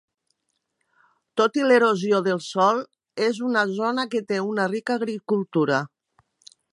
Tot 1.41 1.59
i 1.59 1.65
l'erosió 1.71 2.21
del 2.27 2.41
sòl, 2.47 2.81
és 3.27 3.41
una 3.49 3.65
zona 3.75 4.09
que 4.15 4.25
té 4.33 4.43
una 4.55 4.69
rica 4.75 4.99
agricultura. 5.01 5.83